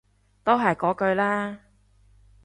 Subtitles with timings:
[0.43, 1.59] 都係嗰句啦